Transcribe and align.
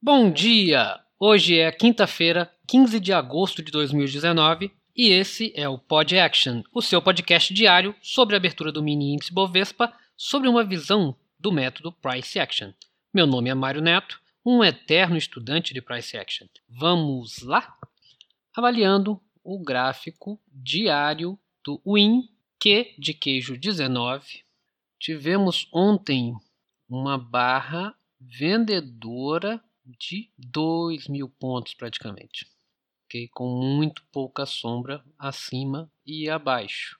Bom 0.00 0.30
dia! 0.30 1.00
Hoje 1.18 1.58
é 1.58 1.72
quinta-feira, 1.72 2.48
15 2.68 3.00
de 3.00 3.12
agosto 3.12 3.60
de 3.60 3.72
2019 3.72 4.70
e 4.96 5.08
esse 5.08 5.52
é 5.56 5.68
o 5.68 5.76
Pod 5.76 6.16
Action, 6.16 6.62
o 6.72 6.80
seu 6.80 7.02
podcast 7.02 7.52
diário 7.52 7.92
sobre 8.00 8.36
a 8.36 8.38
abertura 8.38 8.70
do 8.70 8.80
mini 8.80 9.14
índice 9.14 9.34
Bovespa 9.34 9.92
sobre 10.16 10.48
uma 10.48 10.62
visão 10.62 11.16
do 11.36 11.50
método 11.50 11.90
Price 11.90 12.38
Action. 12.38 12.72
Meu 13.12 13.26
nome 13.26 13.50
é 13.50 13.54
Mário 13.54 13.82
Neto, 13.82 14.20
um 14.46 14.62
eterno 14.62 15.16
estudante 15.16 15.74
de 15.74 15.82
Price 15.82 16.16
Action. 16.16 16.46
Vamos 16.68 17.42
lá? 17.42 17.76
Avaliando 18.54 19.20
o 19.42 19.58
gráfico 19.58 20.40
diário 20.46 21.36
do 21.64 21.82
Win 21.84 22.22
Q 22.60 22.94
de 22.96 23.12
queijo 23.12 23.58
19. 23.58 24.44
Tivemos 24.96 25.68
ontem 25.72 26.36
uma 26.88 27.18
barra 27.18 27.96
vendedora 28.20 29.60
de 29.98 30.30
2 30.36 31.08
mil 31.08 31.28
pontos 31.28 31.74
praticamente, 31.74 32.46
okay? 33.04 33.28
com 33.28 33.48
muito 33.60 34.02
pouca 34.12 34.44
sombra 34.44 35.04
acima 35.18 35.90
e 36.04 36.28
abaixo. 36.28 36.98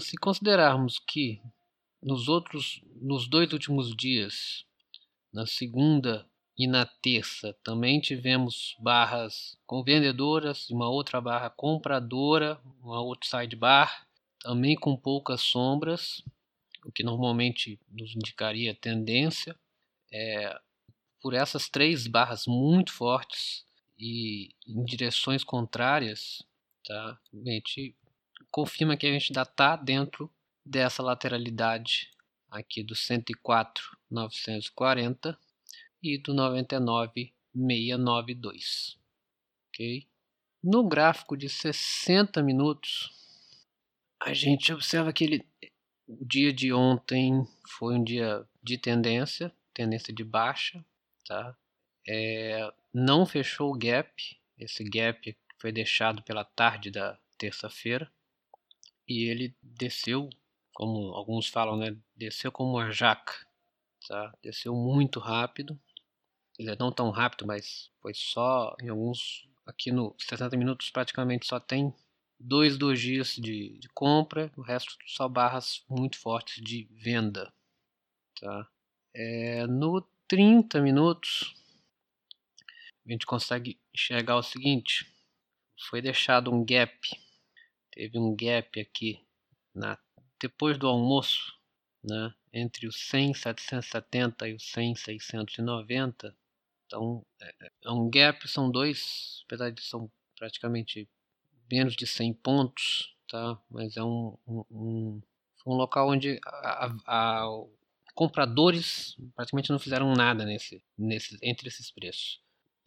Se 0.00 0.16
considerarmos 0.16 0.98
que 0.98 1.40
nos 2.02 2.28
outros, 2.28 2.82
nos 3.00 3.28
dois 3.28 3.52
últimos 3.52 3.94
dias, 3.94 4.64
na 5.32 5.46
segunda 5.46 6.26
e 6.56 6.66
na 6.66 6.86
terça, 6.86 7.54
também 7.62 8.00
tivemos 8.00 8.74
barras 8.80 9.56
com 9.66 9.82
vendedoras 9.82 10.70
uma 10.70 10.88
outra 10.88 11.20
barra 11.20 11.50
compradora, 11.50 12.60
uma 12.82 13.00
outra 13.00 13.28
sidebar 13.28 14.08
também 14.40 14.76
com 14.76 14.96
poucas 14.96 15.40
sombras, 15.40 16.22
o 16.84 16.92
que 16.92 17.02
normalmente 17.02 17.78
nos 17.90 18.14
indicaria 18.14 18.74
tendência. 18.74 19.54
É, 20.12 20.58
por 21.20 21.34
essas 21.34 21.68
três 21.68 22.06
barras 22.06 22.46
muito 22.46 22.92
fortes 22.92 23.66
e 23.98 24.54
em 24.66 24.84
direções 24.84 25.42
contrárias, 25.42 26.42
tá? 26.84 27.18
a 27.32 27.50
gente 27.50 27.96
confirma 28.50 28.96
que 28.96 29.06
a 29.06 29.12
gente 29.12 29.30
ainda 29.30 29.42
está 29.42 29.76
dentro 29.76 30.32
dessa 30.64 31.02
lateralidade 31.02 32.10
aqui 32.50 32.82
do 32.82 32.94
104,940 32.94 35.38
e 36.02 36.16
do 36.18 36.34
99,692. 36.34 38.98
Ok? 39.68 40.08
No 40.62 40.88
gráfico 40.88 41.36
de 41.36 41.48
60 41.48 42.42
minutos, 42.42 43.12
a 44.20 44.34
gente 44.34 44.72
observa 44.72 45.12
que 45.12 45.22
ele, 45.24 45.46
o 46.06 46.24
dia 46.24 46.52
de 46.52 46.72
ontem 46.72 47.46
foi 47.66 47.94
um 47.94 48.02
dia 48.02 48.44
de 48.62 48.78
tendência, 48.78 49.52
tendência 49.72 50.12
de 50.12 50.24
baixa, 50.24 50.84
tá? 51.28 51.56
É, 52.08 52.72
não 52.92 53.26
fechou 53.26 53.70
o 53.70 53.78
gap, 53.78 54.10
esse 54.58 54.82
gap 54.82 55.36
foi 55.58 55.70
deixado 55.70 56.22
pela 56.22 56.44
tarde 56.44 56.90
da 56.90 57.18
terça-feira 57.36 58.10
e 59.06 59.28
ele 59.30 59.54
desceu, 59.62 60.30
como 60.72 61.14
alguns 61.14 61.48
falam, 61.48 61.76
né? 61.76 61.96
Desceu 62.16 62.50
como 62.50 62.72
uma 62.72 62.90
jaca, 62.90 63.34
tá? 64.08 64.34
Desceu 64.42 64.74
muito 64.74 65.20
rápido, 65.20 65.78
ele 66.58 66.70
é 66.70 66.76
não 66.76 66.90
tão 66.90 67.10
rápido, 67.10 67.46
mas 67.46 67.90
foi 68.00 68.14
só 68.14 68.74
em 68.80 68.88
alguns 68.88 69.46
aqui 69.66 69.92
no 69.92 70.14
60 70.18 70.56
minutos 70.56 70.90
praticamente 70.90 71.46
só 71.46 71.60
tem 71.60 71.94
dois 72.40 72.78
dojis 72.78 73.36
de, 73.36 73.78
de 73.78 73.88
compra, 73.90 74.50
o 74.56 74.62
resto 74.62 74.96
só 75.06 75.28
barras 75.28 75.84
muito 75.88 76.18
fortes 76.18 76.62
de 76.62 76.88
venda. 76.90 77.52
Tá? 78.40 78.68
É, 79.14 79.66
no 79.66 80.06
30 80.28 80.80
minutos, 80.80 81.54
a 83.06 83.10
gente 83.10 83.24
consegue 83.24 83.80
enxergar 83.94 84.36
o 84.36 84.42
seguinte: 84.42 85.10
foi 85.88 86.02
deixado 86.02 86.52
um 86.52 86.64
gap, 86.64 86.94
teve 87.90 88.18
um 88.18 88.36
gap 88.36 88.80
aqui 88.80 89.24
na, 89.74 89.98
depois 90.38 90.76
do 90.76 90.86
almoço, 90.86 91.54
né, 92.04 92.34
entre 92.52 92.86
os 92.86 92.96
100 93.08 93.34
770 93.34 94.48
e 94.48 94.54
os 94.54 94.70
100 94.70 94.94
690. 94.96 96.36
Então, 96.86 97.24
é, 97.40 97.70
é 97.84 97.90
um 97.90 98.08
gap, 98.10 98.46
são 98.48 98.70
dois, 98.70 99.42
apesar 99.46 99.70
de 99.70 99.82
são 99.82 100.10
praticamente 100.36 101.08
menos 101.70 101.94
de 101.94 102.06
100 102.06 102.34
pontos, 102.34 103.14
tá? 103.28 103.60
Mas 103.70 103.96
é 103.96 104.02
um, 104.02 104.36
um, 104.46 104.64
um, 104.70 105.22
um 105.66 105.74
local 105.74 106.10
onde 106.10 106.40
a, 106.44 106.86
a, 106.86 107.42
a, 107.42 107.64
compradores 108.18 109.16
praticamente 109.36 109.70
não 109.70 109.78
fizeram 109.78 110.12
nada 110.12 110.44
nesse, 110.44 110.82
nesse, 110.98 111.38
entre 111.40 111.68
esses 111.68 111.88
preços. 111.88 112.40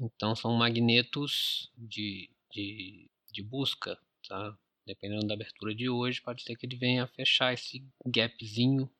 Então 0.00 0.34
são 0.34 0.54
magnetos 0.54 1.70
de, 1.76 2.30
de, 2.50 3.10
de 3.30 3.42
busca, 3.42 3.98
tá? 4.26 4.56
Dependendo 4.86 5.26
da 5.26 5.34
abertura 5.34 5.74
de 5.74 5.90
hoje, 5.90 6.22
pode 6.22 6.42
ser 6.42 6.56
que 6.56 6.64
ele 6.64 6.76
venha 6.76 7.06
fechar 7.08 7.52
esse 7.52 7.84
gapzinho 8.06 8.90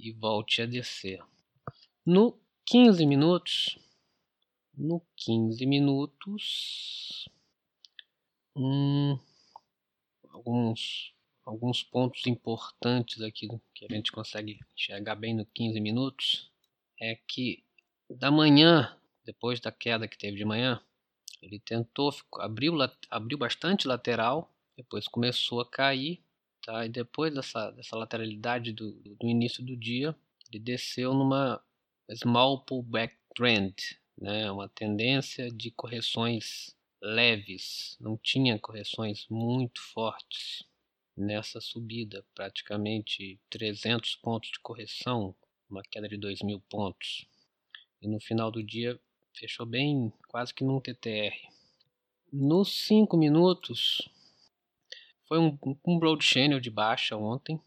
e 0.00 0.10
volte 0.10 0.62
a 0.62 0.66
descer. 0.66 1.22
No 2.06 2.40
15 2.64 3.04
minutos, 3.04 3.78
no 4.74 5.02
15 5.16 5.66
minutos, 5.66 7.28
Hum, 8.56 9.18
alguns, 10.30 11.12
alguns 11.44 11.82
pontos 11.82 12.26
importantes 12.26 13.20
aqui 13.20 13.48
que 13.74 13.84
a 13.84 13.94
gente 13.94 14.10
consegue 14.10 14.58
enxergar 14.76 15.14
bem 15.14 15.34
no 15.34 15.44
15 15.44 15.78
minutos 15.80 16.50
é 17.00 17.16
que 17.28 17.62
da 18.08 18.30
manhã, 18.30 18.96
depois 19.24 19.60
da 19.60 19.70
queda 19.70 20.08
que 20.08 20.16
teve 20.16 20.36
de 20.36 20.44
manhã, 20.44 20.80
ele 21.42 21.58
tentou, 21.58 22.14
abriu, 22.38 22.74
abriu 23.10 23.36
bastante 23.36 23.86
lateral, 23.86 24.50
depois 24.76 25.06
começou 25.06 25.60
a 25.60 25.68
cair, 25.70 26.22
tá? 26.62 26.86
e 26.86 26.88
depois 26.88 27.34
dessa, 27.34 27.70
dessa 27.72 27.96
lateralidade 27.96 28.72
do, 28.72 28.92
do 28.92 29.28
início 29.28 29.62
do 29.62 29.76
dia, 29.76 30.16
ele 30.50 30.62
desceu 30.62 31.12
numa 31.12 31.62
small 32.14 32.64
pullback 32.64 33.16
trend, 33.34 33.74
né? 34.16 34.50
uma 34.50 34.68
tendência 34.68 35.50
de 35.50 35.70
correções 35.70 36.74
leves, 37.02 37.98
não 38.00 38.16
tinha 38.16 38.58
correções 38.58 39.26
muito 39.28 39.80
fortes 39.92 40.64
nessa 41.16 41.60
subida, 41.60 42.24
praticamente 42.34 43.40
300 43.50 44.16
pontos 44.16 44.50
de 44.50 44.60
correção, 44.60 45.34
uma 45.68 45.82
queda 45.82 46.08
de 46.08 46.16
2 46.16 46.42
mil 46.42 46.60
pontos. 46.68 47.26
E 48.00 48.08
no 48.08 48.20
final 48.20 48.50
do 48.50 48.62
dia 48.62 49.00
fechou 49.32 49.66
bem, 49.66 50.12
quase 50.28 50.52
que 50.52 50.64
num 50.64 50.80
TTR. 50.80 51.34
Nos 52.32 52.86
5 52.86 53.16
minutos, 53.16 54.08
foi 55.26 55.38
um, 55.38 55.58
um 55.86 55.98
broad 55.98 56.24
channel 56.24 56.60
de 56.60 56.70
baixa 56.70 57.16
ontem, 57.16 57.60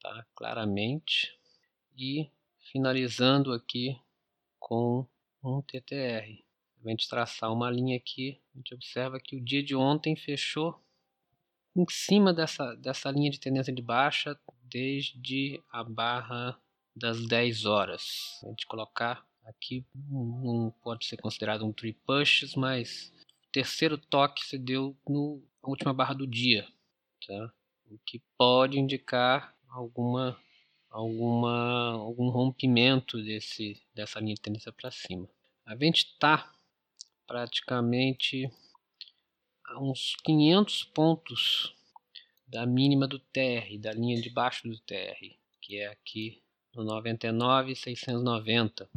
tá? 0.00 0.26
claramente, 0.34 1.38
e 1.96 2.30
finalizando 2.72 3.52
aqui 3.52 3.98
com 4.58 5.06
um 5.42 5.62
TTR 5.62 6.44
a 6.84 6.90
gente 6.90 7.08
traçar 7.08 7.52
uma 7.52 7.70
linha 7.70 7.96
aqui, 7.96 8.40
a 8.54 8.58
gente 8.58 8.74
observa 8.74 9.20
que 9.20 9.36
o 9.36 9.40
dia 9.40 9.62
de 9.62 9.74
ontem 9.74 10.16
fechou 10.16 10.80
em 11.76 11.84
cima 11.88 12.32
dessa, 12.32 12.74
dessa 12.76 13.10
linha 13.10 13.30
de 13.30 13.40
tendência 13.40 13.72
de 13.72 13.82
baixa 13.82 14.38
desde 14.64 15.62
a 15.70 15.84
barra 15.84 16.58
das 16.94 17.26
10 17.26 17.64
horas. 17.64 18.40
A 18.44 18.48
gente 18.48 18.66
colocar 18.66 19.24
aqui, 19.44 19.84
não 19.94 20.72
pode 20.82 21.06
ser 21.06 21.16
considerado 21.16 21.64
um 21.64 21.72
tree 21.72 21.92
pushes, 21.92 22.54
mas 22.54 23.12
o 23.48 23.52
terceiro 23.52 23.96
toque 23.96 24.44
se 24.44 24.58
deu 24.58 24.96
no, 25.08 25.42
na 25.62 25.68
última 25.68 25.92
barra 25.92 26.14
do 26.14 26.26
dia, 26.26 26.66
tá? 27.26 27.52
o 27.90 27.98
que 28.06 28.22
pode 28.38 28.78
indicar 28.78 29.54
alguma, 29.68 30.38
alguma, 30.88 31.92
algum 31.94 32.28
rompimento 32.28 33.22
desse, 33.22 33.80
dessa 33.94 34.20
linha 34.20 34.34
de 34.34 34.40
tendência 34.40 34.72
para 34.72 34.90
cima. 34.90 35.28
A 35.66 35.76
gente 35.76 36.04
está 36.04 36.52
praticamente 37.26 38.50
a 39.70 39.80
uns 39.80 40.16
500 40.24 40.84
pontos 40.84 41.74
da 42.46 42.66
mínima 42.66 43.06
do 43.06 43.18
TR, 43.18 43.78
da 43.78 43.92
linha 43.92 44.20
de 44.20 44.28
baixo 44.28 44.68
do 44.68 44.78
TR, 44.80 45.34
que 45.62 45.78
é 45.78 45.86
aqui 45.86 46.42
no 46.74 46.84
99,690. 46.84 48.90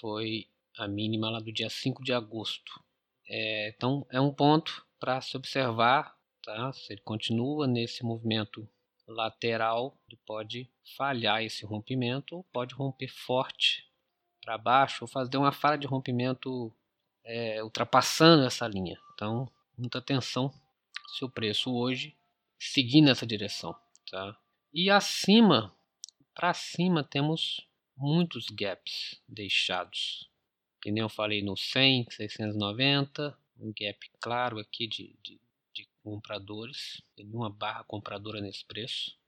Foi 0.00 0.46
a 0.76 0.88
mínima 0.88 1.30
lá 1.30 1.40
do 1.40 1.52
dia 1.52 1.70
5 1.70 2.02
de 2.02 2.12
agosto. 2.12 2.82
É, 3.28 3.68
então 3.68 4.06
é 4.10 4.20
um 4.20 4.32
ponto 4.32 4.84
para 4.98 5.20
se 5.20 5.36
observar, 5.36 6.16
tá? 6.42 6.72
Se 6.72 6.92
ele 6.92 7.00
continua 7.02 7.66
nesse 7.66 8.04
movimento 8.04 8.68
lateral, 9.06 9.96
ele 10.08 10.18
pode 10.26 10.68
falhar 10.96 11.42
esse 11.42 11.64
rompimento 11.64 12.36
ou 12.36 12.44
pode 12.52 12.74
romper 12.74 13.08
forte 13.08 13.86
para 14.40 14.58
baixo 14.58 15.04
ou 15.04 15.08
fazer 15.08 15.36
uma 15.36 15.52
falha 15.52 15.78
de 15.78 15.86
rompimento 15.86 16.72
é, 17.24 17.62
ultrapassando 17.62 18.44
essa 18.44 18.66
linha. 18.66 18.98
Então, 19.18 19.50
muita 19.76 19.98
atenção 19.98 20.54
se 21.08 21.24
o 21.24 21.28
preço 21.28 21.74
hoje 21.74 22.16
seguir 22.56 23.00
nessa 23.00 23.26
direção. 23.26 23.74
Tá? 24.08 24.38
E 24.72 24.88
acima, 24.88 25.74
para 26.32 26.54
cima, 26.54 27.02
temos 27.02 27.68
muitos 27.96 28.46
gaps 28.46 29.20
deixados. 29.28 30.30
que 30.80 30.92
nem 30.92 31.02
eu 31.02 31.08
falei 31.08 31.42
no 31.42 31.56
100, 31.56 32.06
690, 32.12 33.36
um 33.58 33.72
gap 33.76 33.98
claro 34.20 34.60
aqui 34.60 34.86
de, 34.86 35.18
de, 35.20 35.40
de 35.74 35.88
compradores, 36.04 37.02
nenhuma 37.18 37.50
barra 37.50 37.82
compradora 37.82 38.40
nesse 38.40 38.64
preço. 38.64 39.18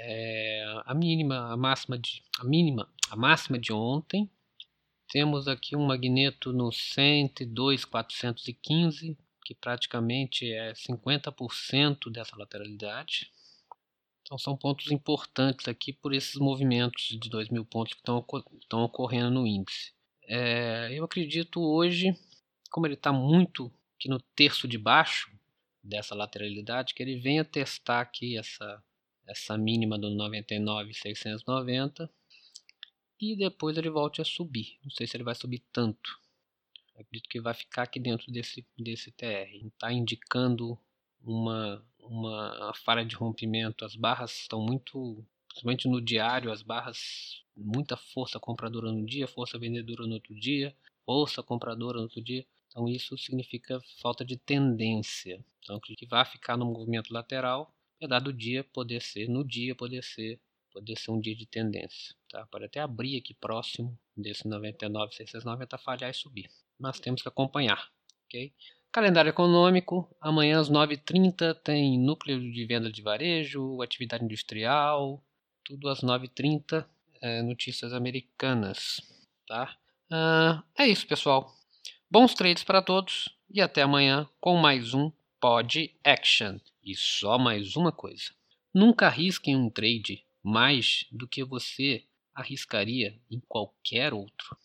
É, 0.00 0.64
a 0.84 0.92
mínima, 0.92 1.52
a 1.52 1.56
máxima 1.56 1.96
de, 1.96 2.24
a 2.40 2.44
mínima, 2.44 2.92
a 3.08 3.14
máxima 3.14 3.56
de 3.56 3.72
ontem. 3.72 4.28
Temos 5.08 5.46
aqui 5.46 5.76
um 5.76 5.86
magneto 5.86 6.52
no 6.52 6.72
102,415, 6.72 9.16
que 9.48 9.54
praticamente 9.54 10.52
é 10.52 10.74
50% 10.74 12.12
dessa 12.12 12.36
lateralidade. 12.36 13.32
Então 14.20 14.36
são 14.36 14.54
pontos 14.54 14.90
importantes 14.90 15.66
aqui 15.66 15.90
por 15.90 16.12
esses 16.12 16.34
movimentos 16.34 17.16
de 17.18 17.30
2 17.30 17.48
mil 17.48 17.64
pontos 17.64 17.94
que 17.94 18.00
estão, 18.00 18.84
ocorrendo 18.84 19.30
no 19.30 19.46
índice. 19.46 19.94
É, 20.24 20.90
eu 20.92 21.02
acredito 21.02 21.62
hoje, 21.62 22.14
como 22.70 22.86
ele 22.86 22.92
está 22.92 23.10
muito 23.10 23.72
aqui 23.96 24.06
no 24.06 24.20
terço 24.36 24.68
de 24.68 24.76
baixo 24.76 25.32
dessa 25.82 26.14
lateralidade, 26.14 26.92
que 26.92 27.02
ele 27.02 27.18
venha 27.18 27.42
testar 27.42 28.02
aqui 28.02 28.36
essa, 28.36 28.84
essa 29.26 29.56
mínima 29.56 29.98
do 29.98 30.10
99,690 30.10 32.10
e 33.18 33.34
depois 33.34 33.78
ele 33.78 33.88
volte 33.88 34.20
a 34.20 34.26
subir. 34.26 34.76
Não 34.84 34.90
sei 34.90 35.06
se 35.06 35.16
ele 35.16 35.24
vai 35.24 35.34
subir 35.34 35.64
tanto. 35.72 36.20
Acredito 36.98 37.28
que 37.28 37.40
vai 37.40 37.54
ficar 37.54 37.84
aqui 37.84 38.00
dentro 38.00 38.30
desse, 38.32 38.66
desse 38.76 39.10
TR. 39.12 39.66
Está 39.66 39.92
indicando 39.92 40.78
uma, 41.22 41.84
uma 42.00 42.72
falha 42.74 43.04
de 43.04 43.14
rompimento. 43.14 43.84
As 43.84 43.94
barras 43.94 44.32
estão 44.32 44.60
muito, 44.60 45.24
principalmente 45.48 45.88
no 45.88 46.00
diário, 46.00 46.50
as 46.50 46.62
barras, 46.62 47.42
muita 47.56 47.96
força 47.96 48.38
compradora 48.40 48.90
no 48.90 49.04
dia, 49.06 49.28
força 49.28 49.58
vendedora 49.58 50.06
no 50.06 50.14
outro 50.14 50.34
dia, 50.34 50.74
força 51.04 51.42
compradora 51.42 51.98
no 51.98 52.04
outro 52.04 52.22
dia. 52.22 52.44
Então 52.68 52.88
isso 52.88 53.16
significa 53.16 53.80
falta 54.00 54.24
de 54.24 54.36
tendência. 54.36 55.44
Então 55.62 55.80
que 55.80 56.06
vai 56.06 56.24
ficar 56.24 56.56
no 56.56 56.66
movimento 56.66 57.12
lateral, 57.12 57.72
é 58.00 58.06
dado 58.06 58.28
o 58.28 58.32
dia 58.32 58.62
poder 58.62 59.02
ser, 59.02 59.28
no 59.28 59.44
dia 59.44 59.74
poder 59.74 60.02
ser, 60.04 60.40
poder 60.70 60.96
ser 60.96 61.10
um 61.10 61.20
dia 61.20 61.34
de 61.34 61.46
tendência. 61.46 62.14
Tá? 62.30 62.46
Pode 62.46 62.66
até 62.66 62.80
abrir 62.80 63.16
aqui 63.16 63.34
próximo 63.34 63.98
desse 64.16 64.46
99, 64.46 65.14
690, 65.14 65.78
falhar 65.78 66.10
e 66.10 66.14
subir. 66.14 66.48
Mas 66.78 67.00
temos 67.00 67.22
que 67.22 67.28
acompanhar. 67.28 67.88
ok? 68.26 68.52
Calendário 68.90 69.28
econômico, 69.28 70.08
amanhã 70.20 70.60
às 70.60 70.70
9h30 70.70 71.54
tem 71.62 71.98
núcleo 71.98 72.40
de 72.40 72.64
venda 72.64 72.90
de 72.90 73.02
varejo, 73.02 73.82
atividade 73.82 74.24
industrial, 74.24 75.22
tudo 75.64 75.88
às 75.88 76.00
9h30, 76.00 76.86
é, 77.20 77.42
notícias 77.42 77.92
americanas, 77.92 79.00
tá? 79.46 79.76
Ah, 80.10 80.62
é 80.76 80.86
isso, 80.86 81.06
pessoal. 81.06 81.54
Bons 82.10 82.32
trades 82.32 82.64
para 82.64 82.80
todos 82.80 83.28
e 83.50 83.60
até 83.60 83.82
amanhã 83.82 84.26
com 84.40 84.56
mais 84.56 84.94
um 84.94 85.12
Pod 85.38 85.94
Action. 86.02 86.58
E 86.82 86.96
só 86.96 87.38
mais 87.38 87.76
uma 87.76 87.92
coisa: 87.92 88.32
nunca 88.74 89.06
arrisquem 89.06 89.54
um 89.54 89.68
trade 89.68 90.24
mais 90.42 91.06
do 91.12 91.28
que 91.28 91.44
você 91.44 92.04
arriscaria 92.34 93.20
em 93.30 93.40
qualquer 93.40 94.14
outro. 94.14 94.56